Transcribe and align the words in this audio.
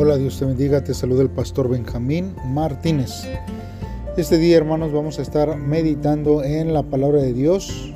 Hola, 0.00 0.16
Dios 0.16 0.38
te 0.38 0.44
bendiga, 0.44 0.84
te 0.84 0.94
saluda 0.94 1.22
el 1.22 1.28
pastor 1.28 1.68
Benjamín 1.68 2.36
Martínez. 2.46 3.24
Este 4.16 4.38
día, 4.38 4.56
hermanos, 4.56 4.92
vamos 4.92 5.18
a 5.18 5.22
estar 5.22 5.56
meditando 5.56 6.44
en 6.44 6.72
la 6.72 6.84
palabra 6.84 7.20
de 7.20 7.32
Dios. 7.32 7.92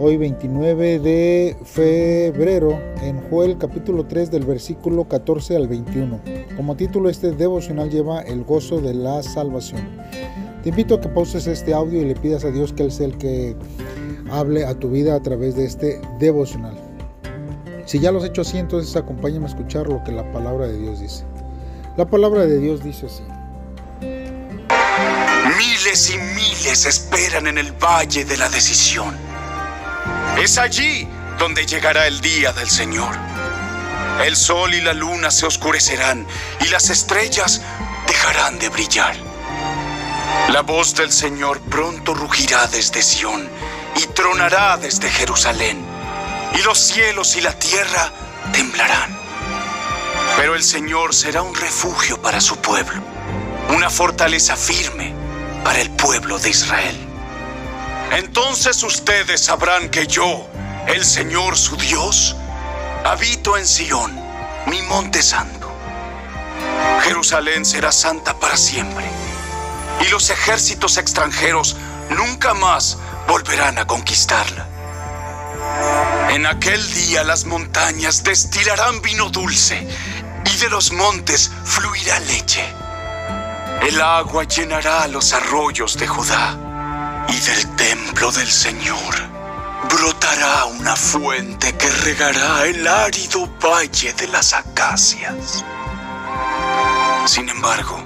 Hoy 0.00 0.16
29 0.16 0.98
de 0.98 1.56
febrero 1.62 2.76
en 3.04 3.20
Joel 3.30 3.56
capítulo 3.56 4.06
3 4.06 4.32
del 4.32 4.46
versículo 4.46 5.04
14 5.04 5.54
al 5.54 5.68
21. 5.68 6.18
Como 6.56 6.74
título 6.74 7.08
este 7.08 7.30
devocional 7.30 7.88
lleva 7.88 8.20
el 8.22 8.42
gozo 8.42 8.80
de 8.80 8.94
la 8.94 9.22
salvación. 9.22 9.82
Te 10.64 10.70
invito 10.70 10.96
a 10.96 11.00
que 11.00 11.08
pauses 11.08 11.46
este 11.46 11.72
audio 11.72 12.02
y 12.02 12.04
le 12.04 12.16
pidas 12.16 12.44
a 12.44 12.50
Dios 12.50 12.72
que 12.72 12.82
Él 12.82 12.90
sea 12.90 13.06
el 13.06 13.16
que 13.16 13.54
hable 14.28 14.64
a 14.64 14.74
tu 14.74 14.90
vida 14.90 15.14
a 15.14 15.22
través 15.22 15.54
de 15.54 15.66
este 15.66 16.00
devocional. 16.18 16.87
Si 17.88 17.98
ya 17.98 18.12
lo 18.12 18.18
has 18.18 18.26
hecho 18.26 18.42
así, 18.42 18.58
entonces 18.58 18.94
acompáñame 18.96 19.46
a 19.46 19.48
escuchar 19.48 19.86
lo 19.86 20.04
que 20.04 20.12
la 20.12 20.30
palabra 20.30 20.66
de 20.66 20.76
Dios 20.76 21.00
dice. 21.00 21.24
La 21.96 22.04
palabra 22.04 22.44
de 22.44 22.58
Dios 22.58 22.84
dice 22.84 23.06
así. 23.06 23.22
Miles 25.56 26.10
y 26.10 26.18
miles 26.18 26.84
esperan 26.84 27.46
en 27.46 27.56
el 27.56 27.72
valle 27.72 28.26
de 28.26 28.36
la 28.36 28.50
decisión. 28.50 29.16
Es 30.38 30.58
allí 30.58 31.08
donde 31.38 31.64
llegará 31.64 32.06
el 32.06 32.20
día 32.20 32.52
del 32.52 32.68
Señor. 32.68 33.16
El 34.22 34.36
sol 34.36 34.74
y 34.74 34.82
la 34.82 34.92
luna 34.92 35.30
se 35.30 35.46
oscurecerán 35.46 36.26
y 36.60 36.68
las 36.68 36.90
estrellas 36.90 37.62
dejarán 38.06 38.58
de 38.58 38.68
brillar. 38.68 39.16
La 40.52 40.60
voz 40.60 40.94
del 40.94 41.10
Señor 41.10 41.58
pronto 41.70 42.12
rugirá 42.12 42.66
desde 42.66 43.00
Sión 43.00 43.48
y 43.96 44.06
tronará 44.08 44.76
desde 44.76 45.08
Jerusalén 45.08 45.87
y 46.54 46.62
los 46.62 46.78
cielos 46.78 47.36
y 47.36 47.40
la 47.40 47.52
tierra 47.52 48.12
temblarán. 48.52 49.16
Pero 50.36 50.54
el 50.54 50.62
Señor 50.62 51.14
será 51.14 51.42
un 51.42 51.54
refugio 51.54 52.20
para 52.20 52.40
su 52.40 52.56
pueblo, 52.56 53.00
una 53.70 53.90
fortaleza 53.90 54.56
firme 54.56 55.14
para 55.64 55.80
el 55.80 55.90
pueblo 55.90 56.38
de 56.38 56.50
Israel. 56.50 56.96
Entonces 58.12 58.82
ustedes 58.82 59.44
sabrán 59.44 59.90
que 59.90 60.06
yo, 60.06 60.48
el 60.86 61.04
Señor 61.04 61.56
su 61.56 61.76
Dios, 61.76 62.36
habito 63.04 63.56
en 63.56 63.66
Sión, 63.66 64.18
mi 64.66 64.80
monte 64.82 65.22
santo. 65.22 65.70
Jerusalén 67.02 67.64
será 67.64 67.92
santa 67.92 68.38
para 68.38 68.56
siempre, 68.56 69.04
y 70.06 70.08
los 70.08 70.30
ejércitos 70.30 70.96
extranjeros 70.96 71.76
nunca 72.10 72.54
más 72.54 72.98
volverán 73.26 73.78
a 73.78 73.86
conquistarla. 73.86 74.77
En 76.28 76.44
aquel 76.44 76.92
día 76.92 77.24
las 77.24 77.46
montañas 77.46 78.22
destilarán 78.22 79.00
vino 79.00 79.30
dulce 79.30 79.88
y 80.44 80.56
de 80.58 80.68
los 80.68 80.92
montes 80.92 81.50
fluirá 81.64 82.20
leche. 82.20 82.64
El 83.80 84.00
agua 84.00 84.44
llenará 84.44 85.06
los 85.08 85.32
arroyos 85.32 85.96
de 85.96 86.06
Judá 86.06 87.24
y 87.28 87.40
del 87.40 87.76
templo 87.76 88.30
del 88.30 88.50
Señor 88.50 89.14
brotará 89.88 90.66
una 90.66 90.96
fuente 90.96 91.74
que 91.76 91.88
regará 91.88 92.66
el 92.66 92.86
árido 92.86 93.48
valle 93.58 94.12
de 94.12 94.28
las 94.28 94.52
acacias. 94.52 95.64
Sin 97.24 97.48
embargo, 97.48 98.04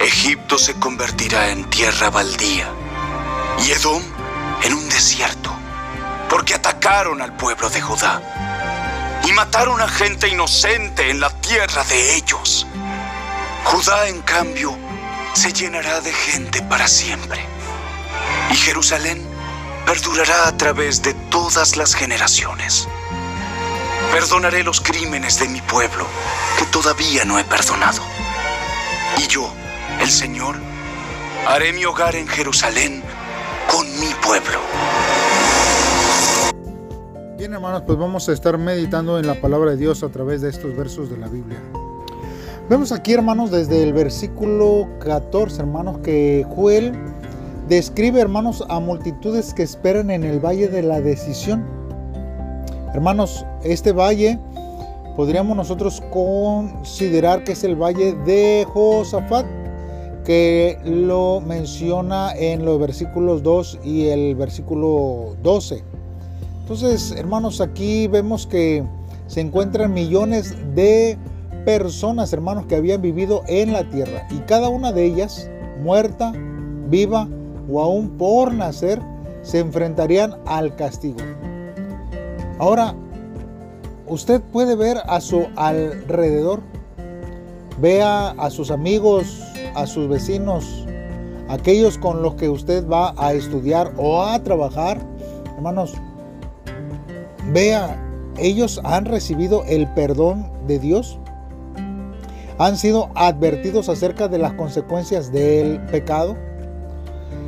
Egipto 0.00 0.58
se 0.58 0.74
convertirá 0.74 1.50
en 1.50 1.64
tierra 1.70 2.10
baldía 2.10 2.68
y 3.64 3.70
Edom 3.70 4.02
en 4.64 4.74
un 4.74 4.86
desierto 4.90 5.53
porque 6.28 6.54
atacaron 6.54 7.22
al 7.22 7.36
pueblo 7.36 7.70
de 7.70 7.80
Judá 7.80 8.20
y 9.26 9.32
mataron 9.32 9.80
a 9.80 9.88
gente 9.88 10.28
inocente 10.28 11.10
en 11.10 11.20
la 11.20 11.30
tierra 11.30 11.84
de 11.84 12.16
ellos. 12.16 12.66
Judá, 13.64 14.08
en 14.08 14.20
cambio, 14.22 14.76
se 15.32 15.52
llenará 15.52 16.00
de 16.00 16.12
gente 16.12 16.62
para 16.62 16.86
siempre. 16.86 17.44
Y 18.50 18.56
Jerusalén 18.56 19.26
perdurará 19.86 20.48
a 20.48 20.56
través 20.56 21.02
de 21.02 21.14
todas 21.14 21.76
las 21.76 21.94
generaciones. 21.94 22.86
Perdonaré 24.12 24.62
los 24.62 24.80
crímenes 24.80 25.38
de 25.38 25.48
mi 25.48 25.60
pueblo 25.62 26.06
que 26.58 26.66
todavía 26.66 27.24
no 27.24 27.38
he 27.38 27.44
perdonado. 27.44 28.02
Y 29.16 29.26
yo, 29.26 29.52
el 30.00 30.10
Señor, 30.10 30.56
haré 31.48 31.72
mi 31.72 31.84
hogar 31.84 32.14
en 32.16 32.28
Jerusalén 32.28 33.02
con 33.68 33.98
mi 33.98 34.12
pueblo. 34.14 34.60
Bien 37.44 37.52
hermanos, 37.52 37.82
pues 37.86 37.98
vamos 37.98 38.26
a 38.30 38.32
estar 38.32 38.56
meditando 38.56 39.18
en 39.18 39.26
la 39.26 39.34
palabra 39.34 39.72
de 39.72 39.76
Dios 39.76 40.02
a 40.02 40.08
través 40.08 40.40
de 40.40 40.48
estos 40.48 40.74
versos 40.74 41.10
de 41.10 41.18
la 41.18 41.28
Biblia. 41.28 41.58
Vemos 42.70 42.90
aquí 42.90 43.12
hermanos 43.12 43.50
desde 43.50 43.82
el 43.82 43.92
versículo 43.92 44.88
14 45.00 45.60
hermanos 45.60 45.98
que 45.98 46.46
Joel 46.56 46.94
describe 47.68 48.18
hermanos 48.18 48.64
a 48.70 48.80
multitudes 48.80 49.52
que 49.52 49.62
esperan 49.62 50.10
en 50.10 50.24
el 50.24 50.40
valle 50.40 50.68
de 50.68 50.84
la 50.84 51.02
decisión. 51.02 51.66
Hermanos, 52.94 53.44
este 53.62 53.92
valle 53.92 54.38
podríamos 55.14 55.54
nosotros 55.54 56.02
considerar 56.10 57.44
que 57.44 57.52
es 57.52 57.62
el 57.62 57.76
valle 57.76 58.14
de 58.24 58.66
Josafat, 58.72 59.44
que 60.24 60.78
lo 60.82 61.42
menciona 61.42 62.32
en 62.34 62.64
los 62.64 62.80
versículos 62.80 63.42
2 63.42 63.80
y 63.84 64.06
el 64.06 64.34
versículo 64.34 65.36
12. 65.42 65.93
Entonces, 66.64 67.12
hermanos, 67.12 67.60
aquí 67.60 68.06
vemos 68.08 68.46
que 68.46 68.82
se 69.26 69.42
encuentran 69.42 69.92
millones 69.92 70.56
de 70.74 71.18
personas, 71.66 72.32
hermanos, 72.32 72.64
que 72.64 72.76
habían 72.76 73.02
vivido 73.02 73.42
en 73.48 73.74
la 73.74 73.84
tierra. 73.90 74.26
Y 74.30 74.38
cada 74.46 74.70
una 74.70 74.90
de 74.90 75.04
ellas, 75.04 75.50
muerta, 75.82 76.32
viva 76.88 77.28
o 77.70 77.82
aún 77.82 78.16
por 78.16 78.54
nacer, 78.54 78.98
se 79.42 79.58
enfrentarían 79.58 80.36
al 80.46 80.74
castigo. 80.74 81.18
Ahora, 82.58 82.94
usted 84.06 84.40
puede 84.40 84.74
ver 84.74 84.96
a 85.04 85.20
su 85.20 85.46
alrededor, 85.56 86.62
vea 87.78 88.30
a 88.30 88.48
sus 88.48 88.70
amigos, 88.70 89.38
a 89.74 89.86
sus 89.86 90.08
vecinos, 90.08 90.86
aquellos 91.50 91.98
con 91.98 92.22
los 92.22 92.36
que 92.36 92.48
usted 92.48 92.88
va 92.88 93.12
a 93.18 93.34
estudiar 93.34 93.92
o 93.98 94.22
a 94.22 94.42
trabajar, 94.42 94.98
hermanos, 95.56 95.92
Vea, 97.52 98.00
ellos 98.38 98.80
han 98.84 99.04
recibido 99.04 99.64
el 99.64 99.86
perdón 99.88 100.50
de 100.66 100.78
Dios. 100.78 101.18
Han 102.58 102.76
sido 102.76 103.10
advertidos 103.14 103.88
acerca 103.88 104.28
de 104.28 104.38
las 104.38 104.54
consecuencias 104.54 105.32
del 105.32 105.80
pecado. 105.86 106.36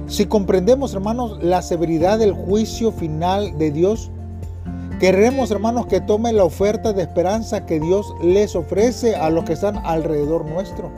Si 0.06 0.26
comprendemos, 0.26 0.94
hermanos, 0.94 1.42
la 1.42 1.62
severidad 1.62 2.18
del 2.18 2.32
juicio 2.32 2.92
final 2.92 3.58
de 3.58 3.70
Dios, 3.70 4.10
queremos, 5.00 5.50
hermanos, 5.50 5.86
que 5.86 6.00
tomen 6.00 6.36
la 6.36 6.44
oferta 6.44 6.92
de 6.92 7.02
esperanza 7.02 7.66
que 7.66 7.80
Dios 7.80 8.06
les 8.22 8.54
ofrece 8.54 9.16
a 9.16 9.30
los 9.30 9.44
que 9.44 9.54
están 9.54 9.78
alrededor 9.84 10.44
nuestro. 10.44 10.90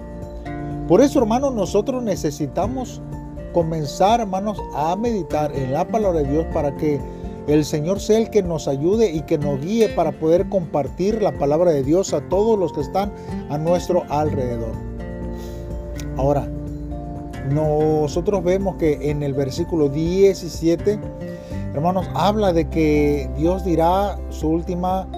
Por 0.88 1.00
eso, 1.00 1.20
hermanos, 1.20 1.54
nosotros 1.54 2.02
necesitamos 2.02 3.00
comenzar, 3.52 4.20
hermanos, 4.20 4.58
a 4.74 4.96
meditar 4.96 5.54
en 5.54 5.72
la 5.72 5.86
palabra 5.86 6.20
de 6.20 6.30
Dios 6.30 6.46
para 6.52 6.76
que 6.76 7.00
el 7.48 7.64
Señor 7.64 8.00
sea 8.00 8.18
el 8.18 8.30
que 8.30 8.42
nos 8.42 8.68
ayude 8.68 9.10
y 9.10 9.22
que 9.22 9.38
nos 9.38 9.60
guíe 9.60 9.88
para 9.88 10.12
poder 10.12 10.48
compartir 10.48 11.22
la 11.22 11.32
palabra 11.32 11.70
de 11.70 11.82
Dios 11.82 12.12
a 12.12 12.20
todos 12.28 12.58
los 12.58 12.72
que 12.72 12.82
están 12.82 13.12
a 13.48 13.56
nuestro 13.56 14.04
alrededor. 14.10 14.72
Ahora, 16.16 16.46
nosotros 17.50 18.44
vemos 18.44 18.76
que 18.76 19.10
en 19.10 19.22
el 19.22 19.32
versículo 19.32 19.88
17, 19.88 20.98
hermanos, 21.74 22.06
habla 22.14 22.52
de 22.52 22.68
que 22.68 23.30
Dios 23.38 23.64
dirá 23.64 24.18
su 24.28 24.48
última 24.48 25.08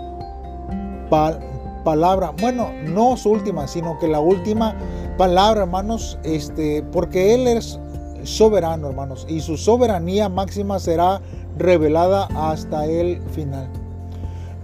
palabra. 1.84 2.32
Bueno, 2.40 2.70
no 2.84 3.16
su 3.16 3.30
última, 3.30 3.66
sino 3.66 3.98
que 3.98 4.06
la 4.06 4.20
última 4.20 4.76
palabra, 5.18 5.62
hermanos, 5.62 6.18
este, 6.22 6.84
porque 6.92 7.34
Él 7.34 7.48
es 7.48 7.80
soberano, 8.22 8.88
hermanos, 8.88 9.26
y 9.28 9.40
su 9.40 9.56
soberanía 9.56 10.28
máxima 10.28 10.78
será 10.78 11.20
revelada 11.56 12.28
hasta 12.34 12.86
el 12.86 13.20
final. 13.32 13.68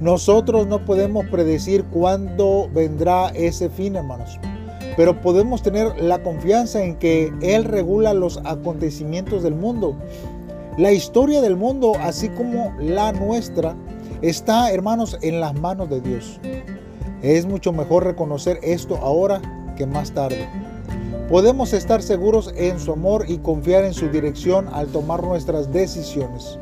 Nosotros 0.00 0.66
no 0.66 0.84
podemos 0.84 1.24
predecir 1.26 1.84
cuándo 1.84 2.68
vendrá 2.72 3.28
ese 3.30 3.70
fin, 3.70 3.96
hermanos, 3.96 4.38
pero 4.94 5.20
podemos 5.22 5.62
tener 5.62 6.02
la 6.02 6.22
confianza 6.22 6.84
en 6.84 6.96
que 6.96 7.32
Él 7.40 7.64
regula 7.64 8.12
los 8.12 8.38
acontecimientos 8.44 9.42
del 9.42 9.54
mundo. 9.54 9.96
La 10.76 10.92
historia 10.92 11.40
del 11.40 11.56
mundo, 11.56 11.94
así 11.98 12.28
como 12.28 12.74
la 12.78 13.12
nuestra, 13.12 13.74
está, 14.20 14.70
hermanos, 14.70 15.16
en 15.22 15.40
las 15.40 15.54
manos 15.54 15.88
de 15.88 16.02
Dios. 16.02 16.40
Es 17.22 17.46
mucho 17.46 17.72
mejor 17.72 18.04
reconocer 18.04 18.60
esto 18.62 18.96
ahora 18.98 19.40
que 19.76 19.86
más 19.86 20.12
tarde. 20.12 20.46
Podemos 21.30 21.72
estar 21.72 22.02
seguros 22.02 22.52
en 22.54 22.78
su 22.78 22.92
amor 22.92 23.24
y 23.26 23.38
confiar 23.38 23.84
en 23.84 23.94
su 23.94 24.08
dirección 24.10 24.68
al 24.68 24.88
tomar 24.88 25.22
nuestras 25.22 25.72
decisiones. 25.72 26.58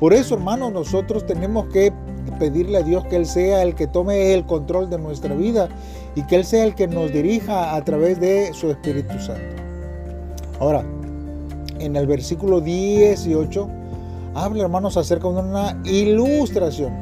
Por 0.00 0.14
eso, 0.14 0.34
hermanos, 0.34 0.72
nosotros 0.72 1.26
tenemos 1.26 1.66
que 1.66 1.92
pedirle 2.38 2.78
a 2.78 2.82
Dios 2.82 3.04
que 3.06 3.16
Él 3.16 3.26
sea 3.26 3.62
el 3.62 3.74
que 3.74 3.86
tome 3.86 4.34
el 4.34 4.46
control 4.46 4.88
de 4.90 4.98
nuestra 4.98 5.34
vida 5.34 5.68
y 6.14 6.22
que 6.22 6.36
Él 6.36 6.44
sea 6.44 6.64
el 6.64 6.74
que 6.74 6.86
nos 6.86 7.12
dirija 7.12 7.74
a 7.74 7.84
través 7.84 8.20
de 8.20 8.52
su 8.54 8.70
Espíritu 8.70 9.18
Santo. 9.18 9.62
Ahora, 10.60 10.84
en 11.80 11.96
el 11.96 12.06
versículo 12.06 12.60
18, 12.60 13.68
habla 14.34 14.64
hermanos 14.64 14.96
acerca 14.96 15.28
de 15.28 15.40
una 15.40 15.80
ilustración. 15.84 16.92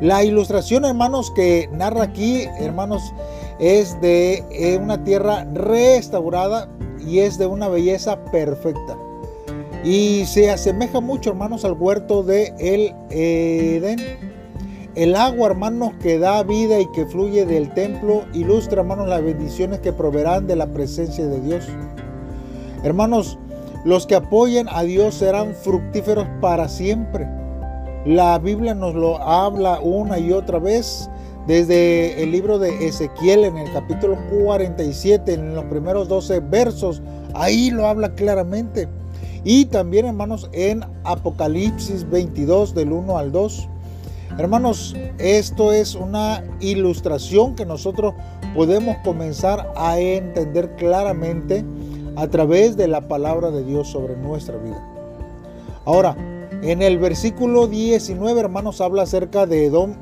La 0.00 0.24
ilustración 0.24 0.84
hermanos 0.84 1.30
que 1.30 1.68
narra 1.72 2.02
aquí, 2.02 2.42
hermanos, 2.58 3.02
es 3.58 4.00
de 4.00 4.44
eh, 4.50 4.76
una 4.76 5.04
tierra 5.04 5.44
restaurada 5.54 6.68
y 7.04 7.20
es 7.20 7.38
de 7.38 7.46
una 7.46 7.68
belleza 7.68 8.24
perfecta. 8.26 8.96
Y 9.84 10.24
se 10.26 10.50
asemeja 10.50 11.00
mucho, 11.00 11.30
hermanos, 11.30 11.64
al 11.64 11.72
huerto 11.72 12.22
de 12.22 12.54
el 12.58 12.94
Edén. 13.10 13.98
El 14.94 15.16
agua, 15.16 15.48
hermanos, 15.48 15.92
que 16.00 16.18
da 16.18 16.42
vida 16.42 16.78
y 16.78 16.86
que 16.92 17.06
fluye 17.06 17.46
del 17.46 17.72
templo, 17.72 18.24
ilustra, 18.34 18.82
hermanos, 18.82 19.08
las 19.08 19.24
bendiciones 19.24 19.80
que 19.80 19.92
proveerán 19.92 20.46
de 20.46 20.54
la 20.54 20.66
presencia 20.66 21.26
de 21.26 21.40
Dios. 21.40 21.66
Hermanos, 22.84 23.38
los 23.84 24.06
que 24.06 24.14
apoyen 24.14 24.68
a 24.70 24.82
Dios 24.82 25.14
serán 25.14 25.54
fructíferos 25.54 26.26
para 26.40 26.68
siempre. 26.68 27.26
La 28.04 28.38
Biblia 28.38 28.74
nos 28.74 28.94
lo 28.94 29.20
habla 29.20 29.80
una 29.80 30.18
y 30.18 30.32
otra 30.32 30.58
vez 30.58 31.08
desde 31.46 32.22
el 32.22 32.30
libro 32.30 32.58
de 32.58 32.86
Ezequiel 32.86 33.44
en 33.44 33.56
el 33.56 33.72
capítulo 33.72 34.16
47, 34.44 35.32
en 35.32 35.54
los 35.54 35.64
primeros 35.64 36.08
12 36.08 36.40
versos. 36.40 37.02
Ahí 37.34 37.70
lo 37.70 37.86
habla 37.86 38.14
claramente. 38.14 38.88
Y 39.44 39.64
también, 39.66 40.06
hermanos, 40.06 40.48
en 40.52 40.84
Apocalipsis 41.04 42.08
22, 42.08 42.74
del 42.74 42.92
1 42.92 43.18
al 43.18 43.32
2. 43.32 43.68
Hermanos, 44.38 44.96
esto 45.18 45.72
es 45.72 45.94
una 45.94 46.44
ilustración 46.60 47.54
que 47.54 47.66
nosotros 47.66 48.14
podemos 48.54 48.96
comenzar 49.04 49.72
a 49.76 49.98
entender 49.98 50.74
claramente 50.76 51.64
a 52.16 52.26
través 52.28 52.76
de 52.76 52.88
la 52.88 53.08
palabra 53.08 53.50
de 53.50 53.64
Dios 53.64 53.88
sobre 53.88 54.16
nuestra 54.16 54.56
vida. 54.58 54.80
Ahora, 55.84 56.16
en 56.62 56.80
el 56.80 56.98
versículo 56.98 57.66
19, 57.66 58.40
hermanos, 58.40 58.80
habla 58.80 59.02
acerca 59.02 59.46
de 59.46 59.66
Edom 59.66 59.94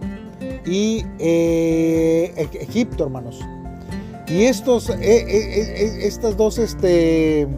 y 0.67 1.05
eh, 1.19 2.49
Egipto, 2.61 3.05
hermanos. 3.05 3.41
Y 4.29 4.45
estos, 4.45 4.91
eh, 4.91 4.97
eh, 5.01 6.07
estas 6.07 6.37
dos 6.37 6.59
este, 6.59 7.49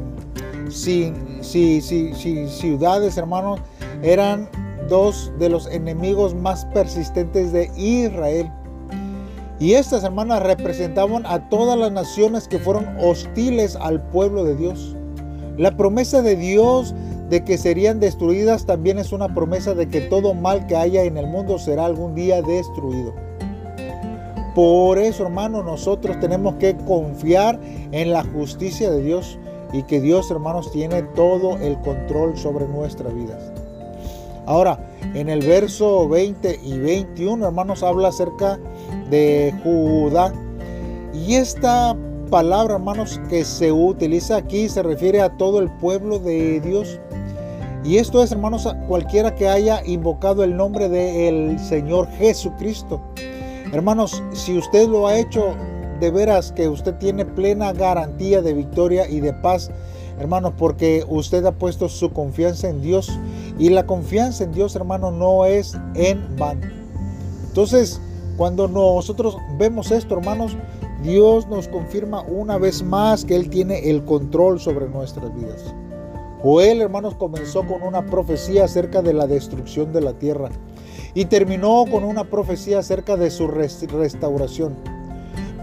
ciudades, 1.42 3.16
hermanos, 3.16 3.60
eran 4.02 4.48
dos 4.88 5.32
de 5.38 5.48
los 5.48 5.66
enemigos 5.68 6.34
más 6.34 6.64
persistentes 6.66 7.52
de 7.52 7.70
Israel. 7.76 8.50
Y 9.60 9.74
estas 9.74 10.02
hermanas 10.02 10.42
representaban 10.42 11.24
a 11.26 11.48
todas 11.48 11.78
las 11.78 11.92
naciones 11.92 12.48
que 12.48 12.58
fueron 12.58 12.86
hostiles 12.98 13.76
al 13.76 14.02
pueblo 14.10 14.44
de 14.44 14.56
Dios. 14.56 14.96
La 15.56 15.76
promesa 15.76 16.22
de 16.22 16.34
Dios 16.34 16.94
de 17.28 17.44
que 17.44 17.56
serían 17.56 18.00
destruidas 18.00 18.66
también 18.66 18.98
es 18.98 19.12
una 19.12 19.32
promesa 19.32 19.74
de 19.74 19.88
que 19.88 20.00
todo 20.02 20.34
mal 20.34 20.66
que 20.66 20.76
haya 20.76 21.04
en 21.04 21.16
el 21.16 21.26
mundo 21.26 21.58
será 21.58 21.86
algún 21.86 22.14
día 22.14 22.42
destruido. 22.42 23.14
Por 24.54 24.98
eso, 24.98 25.24
hermanos, 25.24 25.64
nosotros 25.64 26.20
tenemos 26.20 26.56
que 26.56 26.76
confiar 26.76 27.58
en 27.92 28.12
la 28.12 28.22
justicia 28.22 28.90
de 28.90 29.02
Dios 29.02 29.38
y 29.72 29.82
que 29.84 30.00
Dios, 30.00 30.30
hermanos, 30.30 30.70
tiene 30.70 31.02
todo 31.02 31.56
el 31.58 31.78
control 31.80 32.36
sobre 32.36 32.66
nuestras 32.68 33.14
vidas. 33.14 33.52
Ahora, 34.46 34.78
en 35.14 35.28
el 35.28 35.40
verso 35.40 36.08
20 36.08 36.60
y 36.62 36.78
21, 36.78 37.46
hermanos, 37.46 37.82
habla 37.82 38.08
acerca 38.08 38.58
de 39.08 39.54
Judá. 39.62 40.32
Y 41.14 41.34
esta 41.34 41.96
palabra, 42.30 42.74
hermanos, 42.74 43.20
que 43.28 43.44
se 43.44 43.70
utiliza 43.70 44.36
aquí 44.36 44.68
se 44.68 44.82
refiere 44.82 45.20
a 45.20 45.36
todo 45.36 45.60
el 45.60 45.70
pueblo 45.70 46.18
de 46.18 46.60
Dios. 46.60 46.98
Y 47.84 47.98
esto 47.98 48.22
es, 48.22 48.32
hermanos, 48.32 48.68
cualquiera 48.88 49.34
que 49.34 49.48
haya 49.48 49.82
invocado 49.84 50.44
el 50.44 50.56
nombre 50.56 50.88
del 50.88 51.58
Señor 51.58 52.08
Jesucristo. 52.12 53.00
Hermanos, 53.72 54.22
si 54.32 54.56
usted 54.56 54.88
lo 54.88 55.06
ha 55.06 55.18
hecho, 55.18 55.54
de 56.02 56.10
veras 56.10 56.50
que 56.50 56.68
usted 56.68 56.96
tiene 56.96 57.24
plena 57.24 57.72
garantía 57.72 58.42
de 58.42 58.54
victoria 58.54 59.08
y 59.08 59.20
de 59.20 59.32
paz 59.32 59.70
hermanos, 60.18 60.52
porque 60.58 61.04
usted 61.08 61.44
ha 61.46 61.52
puesto 61.52 61.88
su 61.88 62.12
confianza 62.12 62.68
en 62.68 62.82
Dios 62.82 63.08
y 63.56 63.70
la 63.70 63.86
confianza 63.86 64.42
en 64.42 64.52
Dios, 64.52 64.74
hermano, 64.74 65.12
no 65.12 65.46
es 65.46 65.78
en 65.94 66.36
vano. 66.36 66.66
Entonces, 67.46 68.00
cuando 68.36 68.66
nosotros 68.66 69.36
vemos 69.58 69.92
esto, 69.92 70.14
hermanos, 70.16 70.56
Dios 71.04 71.46
nos 71.46 71.68
confirma 71.68 72.22
una 72.22 72.58
vez 72.58 72.82
más 72.82 73.24
que 73.24 73.36
Él 73.36 73.48
tiene 73.48 73.90
el 73.90 74.04
control 74.04 74.58
sobre 74.58 74.88
nuestras 74.88 75.32
vidas. 75.34 75.74
Joel, 76.42 76.80
hermanos, 76.80 77.14
comenzó 77.14 77.64
con 77.64 77.82
una 77.82 78.04
profecía 78.06 78.64
acerca 78.64 79.02
de 79.02 79.12
la 79.12 79.28
destrucción 79.28 79.92
de 79.92 80.00
la 80.00 80.14
tierra 80.14 80.50
y 81.14 81.26
terminó 81.26 81.84
con 81.88 82.02
una 82.02 82.24
profecía 82.24 82.80
acerca 82.80 83.16
de 83.16 83.30
su 83.30 83.46
restauración. 83.46 85.01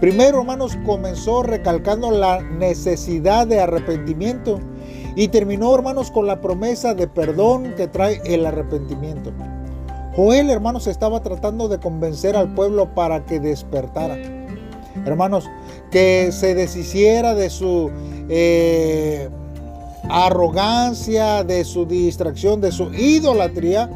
Primero, 0.00 0.40
hermanos, 0.40 0.78
comenzó 0.86 1.42
recalcando 1.42 2.10
la 2.10 2.40
necesidad 2.40 3.46
de 3.46 3.60
arrepentimiento 3.60 4.58
y 5.14 5.28
terminó, 5.28 5.74
hermanos, 5.74 6.10
con 6.10 6.26
la 6.26 6.40
promesa 6.40 6.94
de 6.94 7.06
perdón 7.06 7.74
que 7.76 7.86
trae 7.86 8.22
el 8.24 8.46
arrepentimiento. 8.46 9.30
Joel, 10.16 10.48
hermanos, 10.48 10.86
estaba 10.86 11.20
tratando 11.20 11.68
de 11.68 11.78
convencer 11.78 12.34
al 12.34 12.54
pueblo 12.54 12.94
para 12.94 13.26
que 13.26 13.40
despertara. 13.40 14.16
Hermanos, 15.04 15.48
que 15.90 16.32
se 16.32 16.54
deshiciera 16.54 17.34
de 17.34 17.50
su 17.50 17.90
eh, 18.30 19.28
arrogancia, 20.08 21.44
de 21.44 21.64
su 21.64 21.84
distracción, 21.84 22.62
de 22.62 22.72
su 22.72 22.92
idolatría 22.94 23.90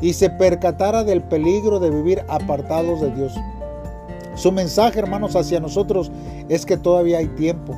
y 0.00 0.12
se 0.12 0.30
percatara 0.30 1.02
del 1.02 1.22
peligro 1.22 1.80
de 1.80 1.90
vivir 1.90 2.22
apartados 2.28 3.00
de 3.00 3.10
Dios. 3.10 3.34
Su 4.38 4.52
mensaje, 4.52 5.00
hermanos, 5.00 5.34
hacia 5.34 5.58
nosotros 5.58 6.12
es 6.48 6.64
que 6.64 6.76
todavía 6.76 7.18
hay 7.18 7.26
tiempo, 7.26 7.76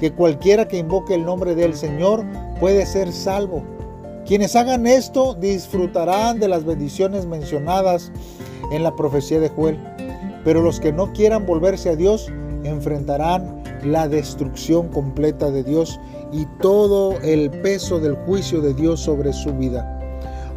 que 0.00 0.12
cualquiera 0.12 0.66
que 0.66 0.78
invoque 0.78 1.14
el 1.14 1.24
nombre 1.24 1.54
del 1.54 1.76
Señor 1.76 2.24
puede 2.58 2.84
ser 2.84 3.12
salvo. 3.12 3.62
Quienes 4.26 4.56
hagan 4.56 4.88
esto 4.88 5.34
disfrutarán 5.34 6.40
de 6.40 6.48
las 6.48 6.64
bendiciones 6.64 7.26
mencionadas 7.26 8.10
en 8.72 8.82
la 8.82 8.96
profecía 8.96 9.38
de 9.38 9.50
Joel, 9.50 9.78
pero 10.44 10.62
los 10.62 10.80
que 10.80 10.92
no 10.92 11.12
quieran 11.12 11.46
volverse 11.46 11.90
a 11.90 11.96
Dios 11.96 12.26
enfrentarán 12.64 13.62
la 13.84 14.08
destrucción 14.08 14.88
completa 14.88 15.52
de 15.52 15.62
Dios 15.62 16.00
y 16.32 16.44
todo 16.60 17.20
el 17.20 17.50
peso 17.62 18.00
del 18.00 18.16
juicio 18.26 18.60
de 18.60 18.74
Dios 18.74 18.98
sobre 18.98 19.32
su 19.32 19.52
vida. 19.52 19.96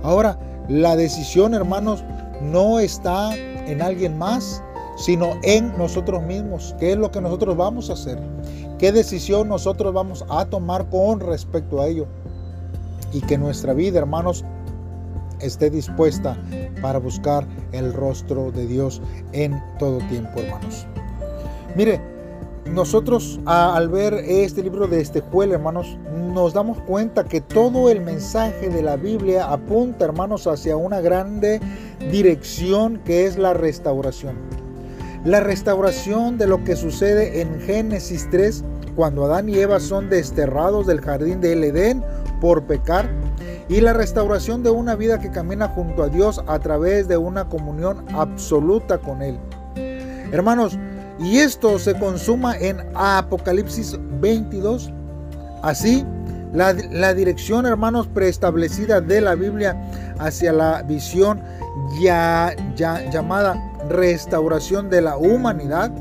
Ahora, 0.01 0.39
la 0.67 0.95
decisión, 0.95 1.53
hermanos, 1.53 2.03
no 2.41 2.79
está 2.79 3.35
en 3.35 3.83
alguien 3.83 4.17
más, 4.17 4.63
sino 4.95 5.37
en 5.43 5.77
nosotros 5.77 6.21
mismos. 6.23 6.75
¿Qué 6.79 6.91
es 6.91 6.97
lo 6.97 7.11
que 7.11 7.21
nosotros 7.21 7.55
vamos 7.57 7.89
a 7.89 7.93
hacer? 7.93 8.19
¿Qué 8.77 8.91
decisión 8.91 9.47
nosotros 9.47 9.93
vamos 9.93 10.25
a 10.29 10.45
tomar 10.45 10.89
con 10.89 11.19
respecto 11.19 11.81
a 11.81 11.87
ello? 11.87 12.07
Y 13.11 13.21
que 13.21 13.37
nuestra 13.37 13.73
vida, 13.73 13.99
hermanos, 13.99 14.43
esté 15.39 15.69
dispuesta 15.69 16.37
para 16.81 16.99
buscar 16.99 17.45
el 17.71 17.93
rostro 17.93 18.51
de 18.51 18.65
Dios 18.65 19.01
en 19.31 19.61
todo 19.77 19.99
tiempo, 20.09 20.39
hermanos. 20.39 20.85
Mire, 21.75 22.01
nosotros 22.71 23.39
al 23.45 23.89
ver 23.89 24.13
este 24.13 24.63
libro 24.63 24.87
de 24.87 25.01
este 25.01 25.21
Juel, 25.21 25.51
hermanos, 25.51 25.97
nos 26.33 26.53
damos 26.53 26.79
cuenta 26.81 27.23
que 27.25 27.41
todo 27.41 27.89
el 27.89 28.01
mensaje 28.01 28.69
de 28.69 28.81
la 28.81 28.95
Biblia 28.95 29.51
apunta, 29.51 30.05
hermanos, 30.05 30.47
hacia 30.47 30.77
una 30.77 31.01
grande 31.01 31.59
dirección 32.11 32.99
que 33.05 33.25
es 33.25 33.37
la 33.37 33.53
restauración. 33.53 34.52
La 35.25 35.39
restauración 35.39 36.37
de 36.37 36.47
lo 36.47 36.65
que 36.65 36.75
sucede 36.75 37.39
en 37.39 37.61
Génesis 37.61 38.27
3 38.29 38.63
cuando 38.95 39.23
Adán 39.23 39.47
y 39.47 39.57
Eva 39.57 39.79
son 39.79 40.09
desterrados 40.09 40.85
del 40.85 40.99
jardín 40.99 41.39
del 41.39 41.63
Edén 41.63 42.03
por 42.41 42.63
pecar 42.63 43.09
y 43.69 43.79
la 43.79 43.93
restauración 43.93 44.63
de 44.63 44.69
una 44.69 44.95
vida 44.95 45.19
que 45.19 45.31
camina 45.31 45.69
junto 45.69 46.03
a 46.03 46.09
Dios 46.09 46.43
a 46.45 46.59
través 46.59 47.07
de 47.07 47.15
una 47.15 47.47
comunión 47.47 48.05
absoluta 48.13 48.97
con 48.97 49.21
Él. 49.21 49.39
Hermanos, 50.33 50.77
y 51.19 51.37
esto 51.37 51.79
se 51.79 51.97
consuma 51.97 52.57
en 52.57 52.77
Apocalipsis 52.93 53.97
22. 54.19 54.91
Así, 55.61 56.05
la, 56.53 57.13
dirección, 57.13 57.65
hermanos, 57.65 58.07
preestablecida 58.07 58.99
de 58.99 59.21
la 59.21 59.35
Biblia 59.35 59.81
hacia 60.19 60.51
la 60.51 60.83
visión 60.83 61.41
ya, 62.01 62.53
ya 62.75 63.09
llamada 63.09 63.72
restauración 63.89 64.89
de 64.89 65.01
la 65.01 65.17
humanidad 65.17 65.91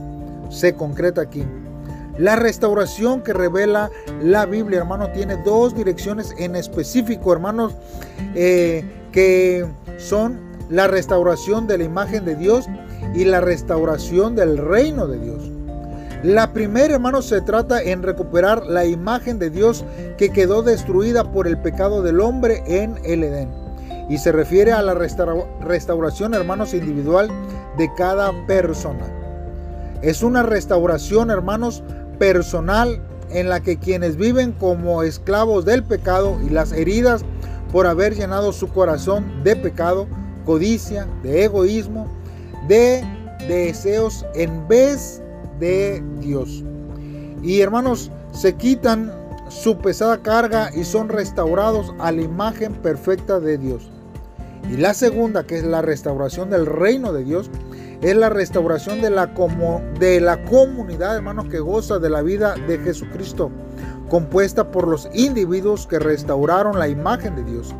se 0.50 0.74
concreta 0.74 1.22
aquí. 1.22 1.44
La 2.18 2.36
restauración 2.36 3.22
que 3.22 3.32
revela 3.32 3.90
la 4.22 4.44
Biblia, 4.44 4.80
hermano, 4.80 5.10
tiene 5.12 5.36
dos 5.38 5.74
direcciones 5.74 6.34
en 6.38 6.56
específico, 6.56 7.32
hermanos, 7.32 7.74
eh, 8.34 8.84
que 9.12 9.66
son 9.98 10.38
la 10.68 10.88
restauración 10.88 11.66
de 11.66 11.78
la 11.78 11.84
imagen 11.84 12.24
de 12.24 12.36
Dios 12.36 12.66
y 13.14 13.24
la 13.24 13.40
restauración 13.40 14.36
del 14.36 14.58
reino 14.58 15.06
de 15.06 15.18
Dios. 15.18 15.50
La 16.22 16.52
primera, 16.52 16.94
hermanos, 16.94 17.26
se 17.26 17.40
trata 17.40 17.82
en 17.82 18.02
recuperar 18.02 18.66
la 18.66 18.84
imagen 18.84 19.38
de 19.38 19.50
Dios 19.50 19.84
que 20.18 20.30
quedó 20.30 20.62
destruida 20.62 21.32
por 21.32 21.48
el 21.48 21.58
pecado 21.58 22.02
del 22.02 22.20
hombre 22.20 22.62
en 22.66 22.98
el 23.04 23.24
Edén. 23.24 23.48
Y 24.08 24.18
se 24.18 24.30
refiere 24.30 24.72
a 24.72 24.82
la 24.82 24.94
restauración, 24.94 26.34
hermanos, 26.34 26.74
individual 26.74 27.28
de 27.76 27.92
cada 27.94 28.32
persona. 28.46 29.06
Es 30.02 30.22
una 30.22 30.42
restauración, 30.42 31.30
hermanos, 31.30 31.82
personal 32.18 33.00
en 33.30 33.48
la 33.48 33.60
que 33.60 33.78
quienes 33.78 34.16
viven 34.16 34.52
como 34.52 35.02
esclavos 35.02 35.64
del 35.64 35.82
pecado 35.82 36.38
y 36.44 36.50
las 36.50 36.72
heridas 36.72 37.24
por 37.72 37.86
haber 37.86 38.14
llenado 38.14 38.52
su 38.52 38.68
corazón 38.68 39.42
de 39.42 39.56
pecado, 39.56 40.06
codicia, 40.44 41.06
de 41.22 41.44
egoísmo, 41.44 42.06
de 42.68 43.02
deseos 43.48 44.26
en 44.34 44.68
vez 44.68 45.22
de 45.58 46.02
Dios. 46.20 46.62
Y 47.42 47.60
hermanos, 47.60 48.10
se 48.32 48.54
quitan 48.54 49.12
su 49.48 49.78
pesada 49.78 50.18
carga 50.18 50.70
y 50.74 50.84
son 50.84 51.08
restaurados 51.08 51.94
a 51.98 52.12
la 52.12 52.22
imagen 52.22 52.72
perfecta 52.74 53.40
de 53.40 53.58
Dios. 53.58 53.90
Y 54.70 54.76
la 54.76 54.94
segunda, 54.94 55.44
que 55.44 55.58
es 55.58 55.64
la 55.64 55.82
restauración 55.82 56.50
del 56.50 56.66
reino 56.66 57.12
de 57.12 57.24
Dios, 57.24 57.50
es 58.02 58.16
la 58.16 58.28
restauración 58.28 59.00
de 59.00 59.10
la, 59.10 59.30
de 59.98 60.20
la 60.20 60.44
comunidad, 60.44 61.16
hermanos, 61.16 61.46
que 61.48 61.60
goza 61.60 62.00
de 62.00 62.10
la 62.10 62.22
vida 62.22 62.56
de 62.66 62.78
Jesucristo, 62.78 63.50
compuesta 64.08 64.70
por 64.72 64.88
los 64.88 65.08
individuos 65.14 65.86
que 65.86 66.00
restauraron 66.00 66.78
la 66.78 66.88
imagen 66.88 67.36
de 67.36 67.44
Dios. 67.44 67.74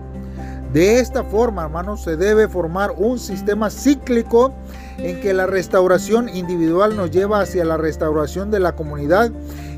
De 0.73 1.01
esta 1.01 1.25
forma, 1.25 1.65
hermanos, 1.65 2.03
se 2.03 2.17
debe 2.17 2.49
formar 2.49 2.95
un 2.97 3.19
sistema 3.19 3.69
cíclico 3.69 4.55
en 4.97 5.21
que 5.21 5.35
la 5.35 5.47
restauración 5.47 6.29
individual 6.29 6.97
nos 6.97 7.11
lleva 7.11 7.41
hacia 7.41 7.65
la 7.65 7.77
restauración 7.77 8.51
de 8.51 8.61
la 8.61 8.77
comunidad 8.77 9.33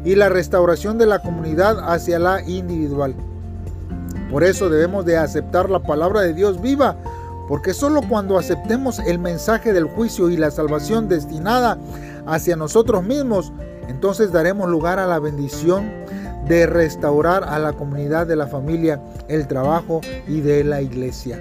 y 0.05 0.15
la 0.15 0.29
restauración 0.29 0.99
de 0.99 1.07
la 1.07 1.21
comunidad 1.21 1.79
hacia 1.91 2.19
la 2.19 2.43
individual. 2.43 3.15
Por 4.31 4.45
eso 4.45 4.69
debemos 4.69 5.05
de 5.05 5.17
aceptar 5.17 5.71
la 5.71 5.81
palabra 5.81 6.21
de 6.21 6.35
Dios 6.35 6.61
viva, 6.61 6.97
porque 7.49 7.75
solo 7.75 8.01
cuando 8.09 8.39
aceptemos 8.39 8.99
el 9.01 9.19
mensaje 9.19 9.73
del 9.73 9.85
juicio 9.85 10.31
y 10.31 10.37
la 10.37 10.51
salvación 10.51 11.09
destinada 11.09 11.79
hacia 12.27 12.57
nosotros 12.57 13.05
mismos, 13.05 13.53
entonces 13.89 14.33
daremos 14.33 14.69
lugar 14.69 14.99
a 14.99 15.07
la 15.07 15.19
bendición 15.19 15.91
de 16.47 16.67
restaurar 16.67 17.45
a 17.45 17.59
la 17.59 17.73
comunidad 17.73 18.27
de 18.27 18.37
la 18.37 18.47
familia, 18.47 19.01
el 19.29 19.47
trabajo 19.47 20.01
y 20.27 20.41
de 20.41 20.65
la 20.65 20.83
iglesia. 20.83 21.39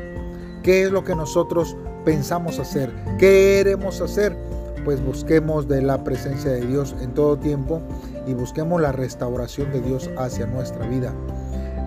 ¿Qué 0.61 0.83
es 0.83 0.91
lo 0.91 1.03
que 1.03 1.15
nosotros 1.15 1.75
pensamos 2.05 2.59
hacer? 2.59 2.89
¿Qué 3.17 3.61
queremos 3.63 4.01
hacer? 4.01 4.37
Pues 4.85 5.03
busquemos 5.03 5.67
de 5.67 5.81
la 5.81 6.03
presencia 6.03 6.51
de 6.51 6.65
Dios 6.65 6.95
en 7.01 7.13
todo 7.13 7.37
tiempo 7.37 7.81
y 8.27 8.33
busquemos 8.33 8.81
la 8.81 8.91
restauración 8.91 9.71
de 9.71 9.81
Dios 9.81 10.09
hacia 10.17 10.45
nuestra 10.45 10.85
vida. 10.87 11.13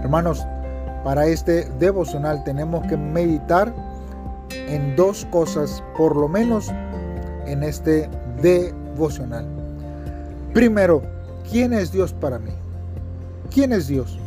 Hermanos, 0.03 0.47
para 1.05 1.27
este 1.27 1.71
devocional 1.79 2.43
tenemos 2.45 2.87
que 2.87 2.97
meditar 2.97 3.73
en 4.67 4.97
dos 4.97 5.27
cosas, 5.31 5.83
por 5.97 6.17
lo 6.17 6.29
menos 6.29 6.71
en 7.47 7.63
este 7.63 8.09
devocional. 8.43 9.47
Primero, 10.53 11.03
¿quién 11.51 11.73
es 11.73 11.93
Dios 11.93 12.13
para 12.13 12.39
mí? 12.39 12.53
¿Quién 13.53 13.73
es 13.73 13.87
Dios? 13.87 14.19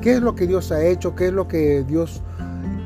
¿Qué 0.00 0.14
es 0.14 0.20
lo 0.20 0.34
que 0.34 0.46
Dios 0.46 0.70
ha 0.70 0.84
hecho? 0.84 1.14
¿Qué 1.14 1.26
es 1.26 1.32
lo 1.32 1.48
que 1.48 1.82
Dios 1.84 2.22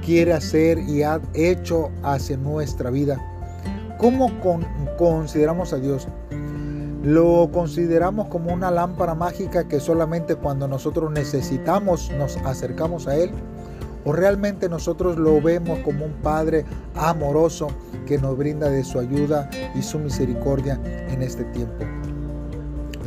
quiere 0.05 0.33
hacer 0.33 0.79
y 0.79 1.03
ha 1.03 1.21
hecho 1.35 1.91
hacia 2.03 2.37
nuestra 2.37 2.91
vida? 2.91 3.21
¿Cómo 3.99 4.31
consideramos 4.99 5.73
a 5.73 5.77
Dios? 5.77 6.09
¿Lo 7.03 7.51
consideramos 7.53 8.29
como 8.29 8.53
una 8.53 8.71
lámpara 8.71 9.15
mágica 9.15 9.67
que 9.67 9.81
solamente 9.81 10.37
cuando 10.37 10.69
nosotros 10.69 11.11
necesitamos 11.11 12.11
nos 12.17 12.37
acercamos 12.39 13.09
a 13.09 13.17
Él? 13.17 13.33
¿O 14.05 14.13
realmente 14.13 14.69
nosotros 14.69 15.17
lo 15.17 15.41
vemos 15.41 15.79
como 15.81 16.07
un 16.07 16.13
Padre 16.23 16.65
amoroso 16.95 17.69
que 18.07 18.19
nos 18.19 18.37
brinda 18.37 18.69
de 18.69 18.83
su 18.83 18.99
ayuda 18.99 19.49
y 19.75 19.83
su 19.83 19.99
misericordia 19.99 20.81
en 20.85 21.23
este 21.23 21.45
tiempo? 21.45 21.85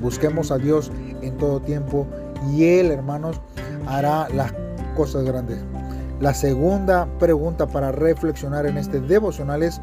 Busquemos 0.01 0.51
a 0.51 0.57
Dios 0.57 0.91
en 1.21 1.37
todo 1.37 1.59
tiempo 1.59 2.07
y 2.49 2.65
Él, 2.65 2.91
hermanos, 2.91 3.41
hará 3.87 4.29
las 4.29 4.53
cosas 4.95 5.23
grandes. 5.25 5.59
La 6.21 6.33
segunda 6.33 7.07
pregunta 7.19 7.67
para 7.67 7.91
reflexionar 7.91 8.65
en 8.65 8.77
este 8.77 9.01
devocional 9.01 9.63
es, 9.63 9.81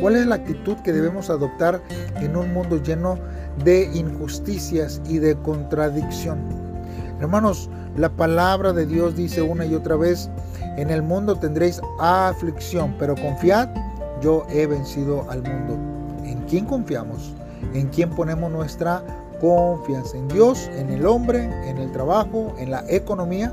¿cuál 0.00 0.16
es 0.16 0.26
la 0.26 0.36
actitud 0.36 0.76
que 0.78 0.92
debemos 0.92 1.30
adoptar 1.30 1.80
en 2.16 2.36
un 2.36 2.52
mundo 2.52 2.82
lleno 2.82 3.16
de 3.64 3.84
injusticias 3.94 5.00
y 5.06 5.18
de 5.18 5.36
contradicción? 5.36 6.38
Hermanos, 7.20 7.70
la 7.98 8.08
palabra 8.08 8.72
de 8.72 8.86
Dios 8.86 9.16
dice 9.16 9.42
una 9.42 9.66
y 9.66 9.74
otra 9.74 9.96
vez, 9.96 10.30
en 10.76 10.90
el 10.90 11.02
mundo 11.02 11.34
tendréis 11.36 11.80
aflicción, 11.98 12.94
pero 12.98 13.16
confiad, 13.16 13.68
yo 14.22 14.46
he 14.50 14.66
vencido 14.66 15.28
al 15.28 15.42
mundo. 15.42 15.76
¿En 16.24 16.38
quién 16.42 16.64
confiamos? 16.64 17.34
¿En 17.74 17.88
quién 17.88 18.10
ponemos 18.10 18.52
nuestra 18.52 19.02
confianza 19.40 20.16
en 20.16 20.28
Dios, 20.28 20.70
en 20.76 20.90
el 20.90 21.06
hombre, 21.06 21.42
en 21.68 21.78
el 21.78 21.90
trabajo, 21.90 22.54
en 22.58 22.70
la 22.70 22.84
economía, 22.88 23.52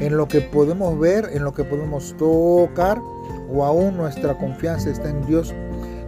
en 0.00 0.16
lo 0.16 0.28
que 0.28 0.42
podemos 0.42 0.98
ver, 0.98 1.30
en 1.32 1.44
lo 1.44 1.54
que 1.54 1.64
podemos 1.64 2.14
tocar, 2.18 3.00
o 3.50 3.64
aún 3.64 3.96
nuestra 3.96 4.36
confianza 4.36 4.90
está 4.90 5.08
en 5.08 5.24
Dios 5.26 5.54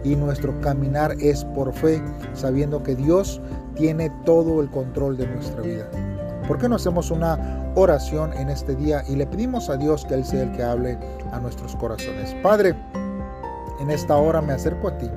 y 0.03 0.15
nuestro 0.15 0.59
caminar 0.61 1.15
es 1.19 1.43
por 1.43 1.73
fe, 1.73 2.01
sabiendo 2.33 2.83
que 2.83 2.95
Dios 2.95 3.41
tiene 3.75 4.11
todo 4.25 4.61
el 4.61 4.69
control 4.69 5.17
de 5.17 5.25
nuestra 5.27 5.61
vida. 5.61 5.89
¿Por 6.51 6.57
qué 6.57 6.67
no 6.67 6.75
hacemos 6.75 7.11
una 7.11 7.71
oración 7.75 8.33
en 8.33 8.49
este 8.49 8.75
día 8.75 9.05
y 9.07 9.15
le 9.15 9.25
pedimos 9.25 9.69
a 9.69 9.77
Dios 9.77 10.03
que 10.03 10.15
Él 10.15 10.25
sea 10.25 10.43
el 10.43 10.51
que 10.51 10.61
hable 10.61 10.97
a 11.31 11.39
nuestros 11.39 11.77
corazones? 11.77 12.35
Padre, 12.43 12.75
en 13.79 13.89
esta 13.89 14.17
hora 14.17 14.41
me 14.41 14.51
acerco 14.51 14.89
a 14.89 14.97
ti 14.97 15.09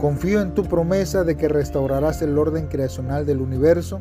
Confío 0.00 0.40
en 0.40 0.54
tu 0.54 0.64
promesa 0.64 1.22
de 1.22 1.36
que 1.36 1.46
restaurarás 1.46 2.22
el 2.22 2.36
orden 2.36 2.66
creacional 2.66 3.24
del 3.24 3.40
universo, 3.40 4.00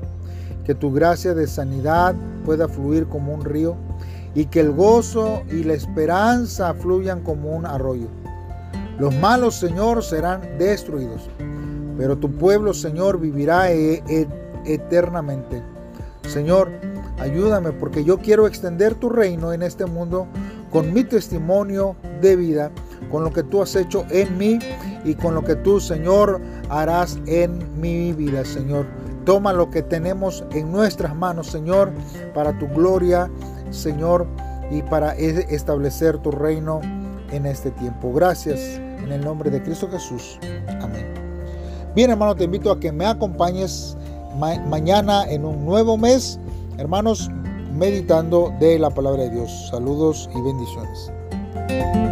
que 0.66 0.74
tu 0.74 0.92
gracia 0.92 1.36
de 1.36 1.46
sanidad 1.46 2.16
pueda 2.44 2.68
fluir 2.68 3.06
como 3.06 3.36
un 3.36 3.46
río 3.46 3.76
y 4.34 4.46
que 4.48 4.62
el 4.62 4.72
gozo 4.72 5.44
y 5.52 5.64
la 5.64 5.76
esperanza 5.76 6.74
fluyan 6.74 7.22
como 7.22 7.56
un 7.56 7.68
arroyo. 7.68 8.08
Los 8.98 9.14
malos, 9.18 9.54
Señor, 9.54 10.04
serán 10.04 10.42
destruidos, 10.58 11.30
pero 12.00 12.18
tu 12.18 12.32
pueblo, 12.32 12.74
Señor, 12.74 13.20
vivirá 13.20 13.72
e, 13.72 14.02
e, 14.10 14.28
eternamente. 14.66 15.77
Señor, 16.28 16.70
ayúdame 17.20 17.72
porque 17.72 18.04
yo 18.04 18.20
quiero 18.20 18.48
extender 18.48 18.96
tu 18.96 19.10
reino 19.10 19.54
en 19.54 19.64
este 19.64 19.86
mundo 19.86 20.28
con 20.72 20.94
mi 20.94 21.04
testimonio 21.04 21.96
de 22.22 22.36
vida 22.36 22.72
con 23.12 23.24
lo 23.24 23.32
que 23.32 23.44
tú 23.44 23.62
has 23.62 23.76
hecho 23.76 24.06
en 24.10 24.38
mí 24.38 24.60
y 25.04 25.16
con 25.16 25.34
lo 25.34 25.44
que 25.44 25.56
tú, 25.56 25.80
Señor, 25.80 26.42
harás 26.70 27.18
en 27.26 27.80
mi 27.80 28.14
vida, 28.14 28.44
Señor. 28.44 28.86
Toma 29.26 29.54
lo 29.54 29.70
que 29.70 29.82
tenemos 29.82 30.44
en 30.52 30.72
nuestras 30.72 31.16
manos, 31.16 31.48
Señor, 31.48 31.92
para 32.34 32.58
tu 32.58 32.68
gloria, 32.68 33.30
Señor, 33.72 34.28
y 34.72 34.82
para 34.82 35.16
establecer 35.16 36.18
tu 36.18 36.32
reino 36.32 36.82
en 37.32 37.46
este 37.46 37.72
tiempo. 37.72 38.12
Gracias 38.14 38.60
en 38.60 39.12
el 39.12 39.22
nombre 39.22 39.50
de 39.50 39.62
Cristo 39.62 39.90
Jesús. 39.90 40.40
Amén. 40.82 41.06
Bien, 41.96 42.12
hermano, 42.12 42.36
te 42.36 42.44
invito 42.44 42.72
a 42.72 42.80
que 42.80 42.92
me 42.92 43.06
acompañes 43.06 43.98
mañana 44.38 45.26
en 45.30 45.46
un 45.46 45.66
nuevo 45.66 45.98
mes, 45.98 46.40
hermanos, 46.78 47.30
meditando 47.74 48.54
de 48.60 48.80
la 48.80 48.90
palabra 48.90 49.24
de 49.24 49.32
Dios. 49.32 49.70
Saludos 49.70 50.30
y 50.36 50.42
bendiciones. 50.42 52.07